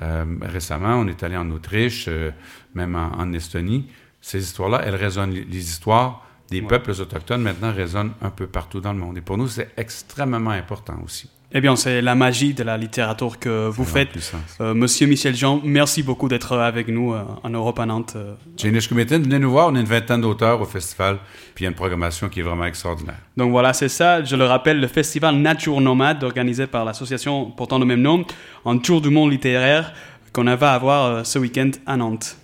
[0.01, 2.31] euh, récemment, on est allé en Autriche, euh,
[2.73, 3.89] même en, en Estonie.
[4.21, 5.31] Ces histoires-là, elles résonnent.
[5.31, 9.17] Les, les histoires des peuples autochtones maintenant résonnent un peu partout dans le monde.
[9.17, 11.29] Et pour nous, c'est extrêmement important aussi.
[11.51, 14.33] Eh bien, c'est la magie de la littérature que vous Ça faites.
[14.61, 18.13] Euh, Monsieur Michel Jean, merci beaucoup d'être avec nous euh, en Europe à Nantes.
[18.15, 18.35] euh.
[18.55, 21.17] Chinishkumitin, venez nous voir, on est une vingtaine d'auteurs au festival,
[21.55, 23.17] puis il y a une programmation qui est vraiment extraordinaire.
[23.35, 24.23] Donc voilà, c'est ça.
[24.23, 28.25] Je le rappelle, le festival Nature Nomade, organisé par l'association portant le même nom,
[28.63, 29.91] un tour du monde littéraire
[30.31, 32.37] qu'on va avoir euh, ce week-end à Nantes.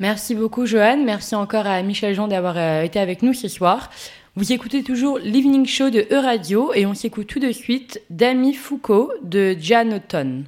[0.00, 3.90] Merci beaucoup Johan, merci encore à Michel Jean d'avoir euh, été avec nous ce soir.
[4.38, 9.10] Vous écoutez toujours l'Evening Show de E-Radio et on s'écoute tout de suite Dami Foucault
[9.24, 10.44] de Jan Autumn.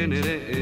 [0.00, 0.59] tenere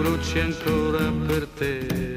[0.00, 2.09] bruci ancora per te.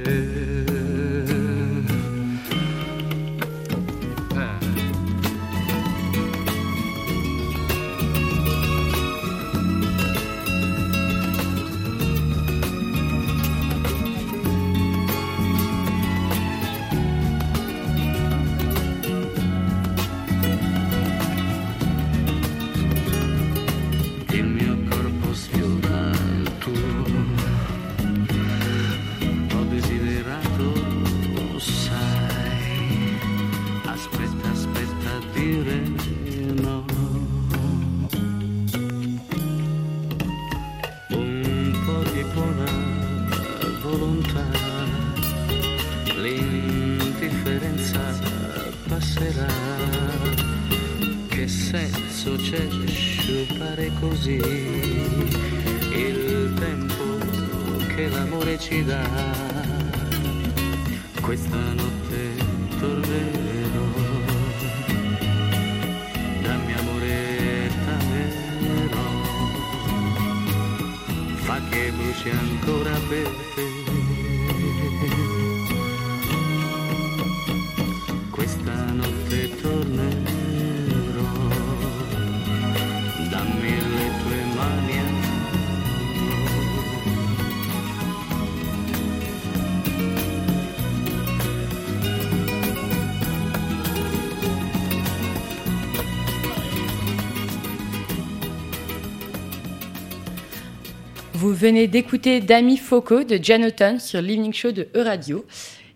[101.36, 105.46] Vous venez d'écouter Dami Foucault de Janoton sur l'Evening Show de E-Radio.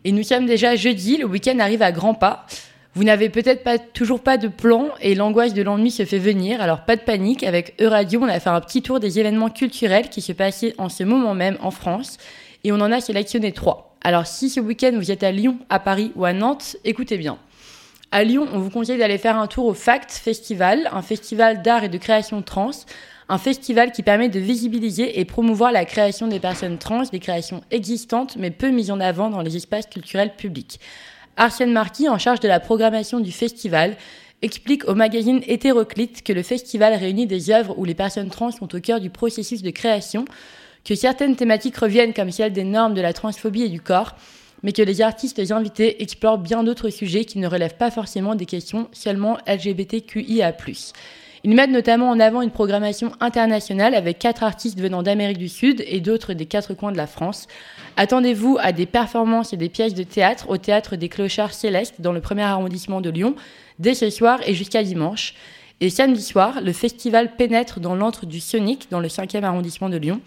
[0.04, 2.48] Et nous sommes déjà jeudi, le week-end arrive à grands pas.
[2.96, 6.60] Vous n'avez peut-être pas, toujours pas de plan et l'angoisse de l'ennui se fait venir,
[6.60, 7.44] alors pas de panique.
[7.44, 10.90] Avec E-Radio, on a fait un petit tour des événements culturels qui se passaient en
[10.90, 12.18] ce moment même en France
[12.64, 13.96] et on en a sélectionné trois.
[14.02, 17.38] Alors si ce week-end vous êtes à Lyon, à Paris ou à Nantes, écoutez bien.
[18.12, 21.84] À Lyon, on vous conseille d'aller faire un tour au FACT Festival, un festival d'art
[21.84, 22.72] et de création trans,
[23.30, 27.62] un festival qui permet de visibiliser et promouvoir la création des personnes trans, des créations
[27.72, 30.80] existantes mais peu mises en avant dans les espaces culturels publics.
[31.36, 33.96] Arsène Marquis, en charge de la programmation du festival,
[34.42, 38.74] explique au magazine Hétéroclite que le festival réunit des œuvres où les personnes trans sont
[38.76, 40.26] au cœur du processus de création,
[40.86, 44.16] que certaines thématiques reviennent comme celle des normes de la transphobie et du corps,
[44.64, 48.46] mais que les artistes invités explorent bien d'autres sujets qui ne relèvent pas forcément des
[48.46, 50.54] questions seulement LGBTQIA+.
[51.48, 55.82] Ils mettent notamment en avant une programmation internationale avec quatre artistes venant d'Amérique du Sud
[55.88, 57.48] et d'autres des quatre coins de la France.
[57.96, 62.12] Attendez-vous à des performances et des pièces de théâtre au théâtre des Clochards Célestes dans
[62.12, 63.34] le premier arrondissement de Lyon
[63.80, 65.36] dès ce soir et jusqu'à dimanche.
[65.80, 69.96] Et samedi soir, le festival pénètre dans l'antre du Sonic dans le 5e arrondissement de
[69.96, 70.20] Lyon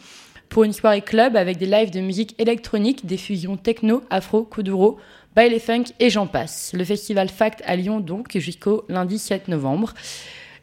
[0.49, 4.97] pour une soirée club avec des lives de musique électronique, des fusions techno, afro, kuduro,
[5.37, 6.73] baile funk et j'en passe.
[6.73, 9.93] Le festival Fact à Lyon donc jusqu'au lundi 7 novembre.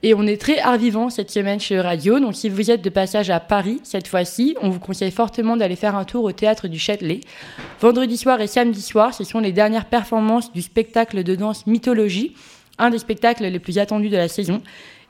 [0.03, 2.19] Et on est très art vivant cette semaine chez Radio.
[2.19, 5.75] Donc si vous êtes de passage à Paris cette fois-ci, on vous conseille fortement d'aller
[5.75, 7.21] faire un tour au théâtre du Châtelet.
[7.81, 12.35] Vendredi soir et samedi soir, ce sont les dernières performances du spectacle de danse Mythologie,
[12.77, 14.61] un des spectacles les plus attendus de la saison.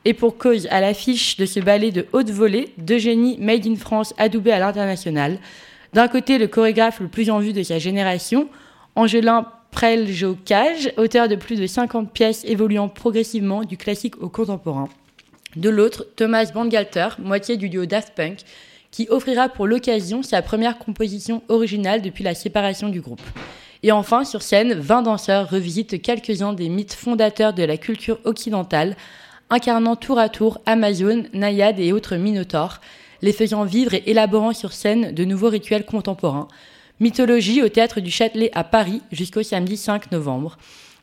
[0.06, 3.76] Et pour cause, à l'affiche de ce ballet de haute volée, deux génies made in
[3.76, 5.40] France adoubés à l'international.
[5.92, 8.48] D'un côté, le chorégraphe le plus en vue de sa génération,
[8.96, 9.48] Angelin
[9.78, 14.90] Preljocage, auteur de plus de 50 pièces évoluant progressivement du classique au contemporain.
[15.56, 18.40] De l'autre, Thomas Bangalter, moitié du duo Daft Punk,
[18.90, 23.22] qui offrira pour l'occasion sa première composition originale depuis la séparation du groupe.
[23.84, 28.96] Et enfin, sur scène, 20 danseurs revisitent quelques-uns des mythes fondateurs de la culture occidentale,
[29.52, 32.82] incarnant tour à tour Amazon, Naïades et autres minotaures,
[33.22, 36.48] les faisant vivre et élaborant sur scène de nouveaux rituels contemporains.
[37.00, 40.58] Mythologie au théâtre du Châtelet à Paris jusqu'au samedi 5 novembre.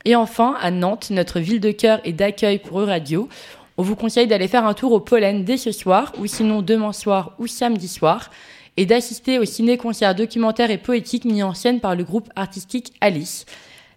[0.04, 3.28] Et enfin, à Nantes, notre ville de cœur et d'accueil pour Euradio,
[3.76, 6.92] on vous conseille d'aller faire un tour au Pollen dès ce soir, ou sinon demain
[6.92, 8.30] soir ou samedi soir,
[8.76, 13.46] et d'assister au ciné-concert documentaire et poétique mis en scène par le groupe artistique Alice.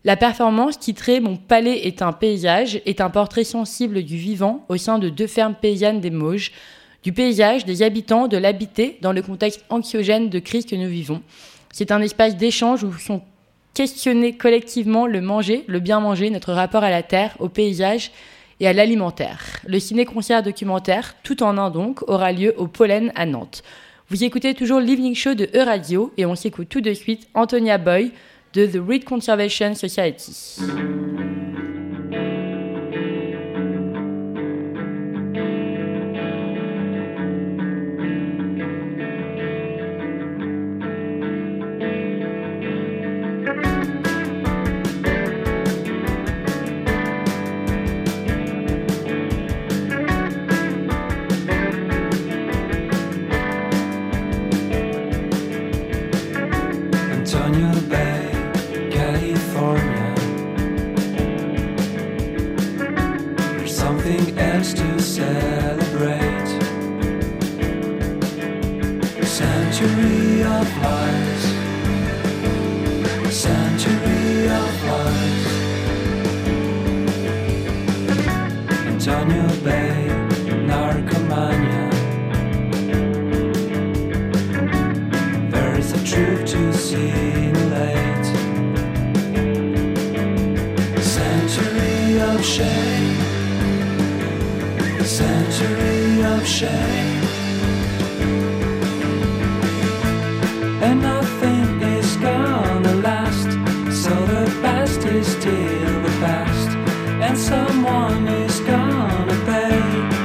[0.06, 4.78] La performance, titrée Mon palais est un paysage, est un portrait sensible du vivant au
[4.78, 6.52] sein de deux fermes paysannes des Mauges,
[7.02, 11.24] du paysage, des habitants, de l'habité dans le contexte anxiogène de crise que nous vivons.
[11.72, 13.22] C'est un espace d'échange où sont
[13.74, 18.12] questionnés collectivement le manger, le bien manger, notre rapport à la terre, au paysage
[18.60, 19.60] et à l'alimentaire.
[19.68, 23.64] Le ciné-concert documentaire, tout en un donc, aura lieu au Pollen à Nantes.
[24.10, 28.12] Vous écoutez toujours l'Evening Show de E-Radio et on s'écoute tout de suite Antonia Boy
[28.54, 30.58] de The Reed Conservation Society.
[63.88, 66.50] Something else to celebrate.
[69.26, 71.44] Century of lies.
[73.32, 75.46] Century of lies.
[78.92, 79.96] Antonio Bay,
[80.70, 81.88] Narcomania.
[85.54, 88.26] There is a truth to simulate.
[91.02, 92.97] Century of shame.
[95.18, 97.24] Century of shame.
[100.86, 103.50] And nothing is gonna last.
[104.04, 106.70] So the past is still the past.
[107.26, 110.18] And someone is gonna pay.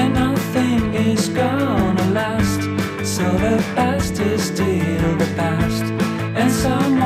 [0.00, 2.60] and nothing is gonna last.
[3.02, 5.84] So the past is still the past,
[6.38, 6.99] and someone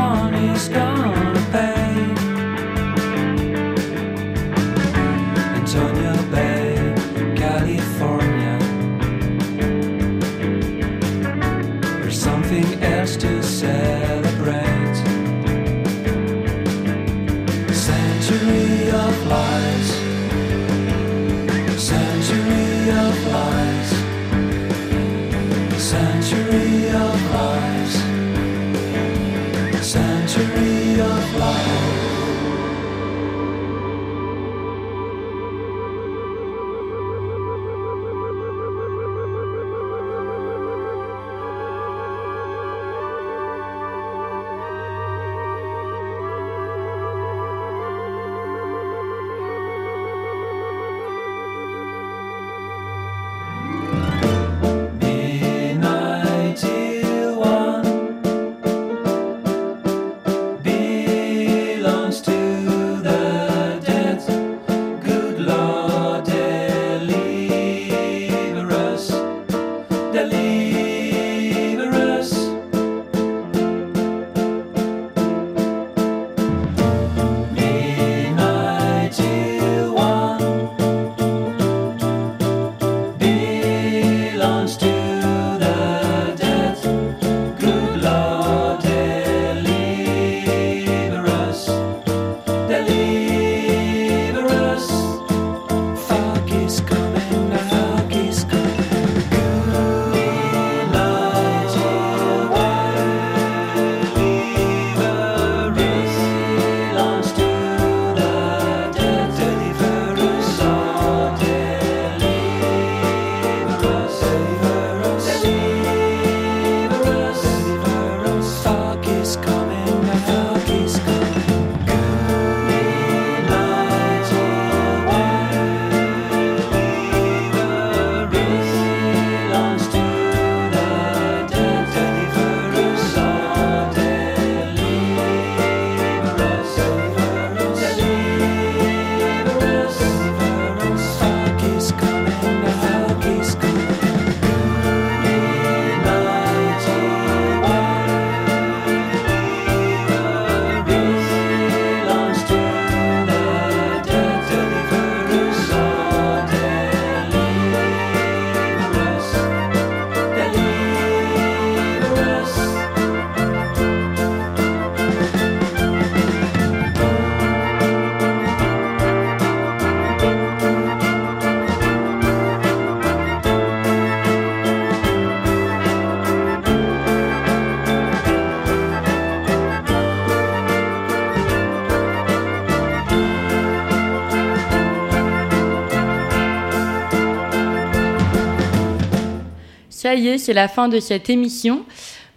[190.14, 191.84] Ça y est, c'est la fin de cette émission.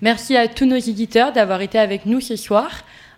[0.02, 2.72] Merci à tous nos éditeurs d'avoir été avec nous ce soir.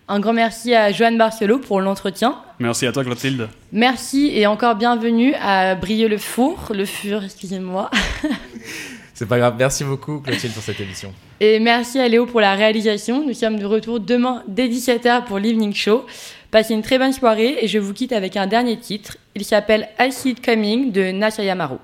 [0.06, 2.34] Un grand merci à Joanne Barcelo pour l'entretien.
[2.58, 3.48] Merci à toi, Clotilde.
[3.72, 7.90] Merci et encore bienvenue à Briller le four, le fur, excusez-moi.
[9.14, 9.54] C'est pas grave.
[9.58, 11.14] Merci beaucoup, Clotilde, pour cette émission.
[11.40, 13.26] Et merci à Léo pour la réalisation.
[13.26, 16.04] Nous sommes de retour demain dès 17h pour l'Evening Show.
[16.50, 19.16] Passez une très bonne soirée et je vous quitte avec un dernier titre.
[19.34, 21.78] Il s'appelle I See It Coming de Nasha Yamaru.